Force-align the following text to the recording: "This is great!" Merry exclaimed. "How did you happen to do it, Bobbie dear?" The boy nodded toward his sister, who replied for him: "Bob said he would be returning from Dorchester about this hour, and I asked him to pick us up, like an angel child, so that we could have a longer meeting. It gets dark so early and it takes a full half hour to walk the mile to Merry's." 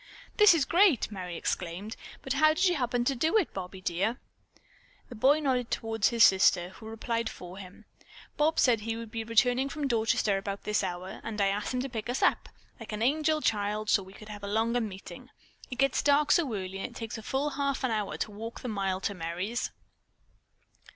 "This 0.37 0.55
is 0.55 0.65
great!" 0.65 1.11
Merry 1.11 1.37
exclaimed. 1.37 1.95
"How 2.33 2.55
did 2.55 2.65
you 2.65 2.73
happen 2.77 3.05
to 3.05 3.13
do 3.13 3.37
it, 3.37 3.53
Bobbie 3.53 3.81
dear?" 3.81 4.17
The 5.09 5.13
boy 5.13 5.39
nodded 5.39 5.69
toward 5.69 6.05
his 6.05 6.23
sister, 6.23 6.69
who 6.69 6.87
replied 6.87 7.29
for 7.29 7.59
him: 7.59 7.85
"Bob 8.35 8.57
said 8.57 8.79
he 8.79 8.97
would 8.97 9.11
be 9.11 9.23
returning 9.23 9.69
from 9.69 9.87
Dorchester 9.87 10.39
about 10.39 10.63
this 10.63 10.83
hour, 10.83 11.21
and 11.23 11.39
I 11.39 11.49
asked 11.49 11.75
him 11.75 11.81
to 11.81 11.87
pick 11.89 12.09
us 12.09 12.23
up, 12.23 12.49
like 12.79 12.93
an 12.93 13.03
angel 13.03 13.41
child, 13.41 13.91
so 13.91 14.01
that 14.01 14.07
we 14.07 14.13
could 14.13 14.29
have 14.29 14.43
a 14.43 14.47
longer 14.47 14.81
meeting. 14.81 15.29
It 15.69 15.77
gets 15.77 16.01
dark 16.01 16.31
so 16.31 16.51
early 16.51 16.79
and 16.79 16.87
it 16.87 16.95
takes 16.95 17.19
a 17.19 17.21
full 17.21 17.51
half 17.51 17.83
hour 17.83 18.17
to 18.17 18.31
walk 18.31 18.61
the 18.61 18.67
mile 18.69 19.01
to 19.01 19.13
Merry's." 19.13 19.69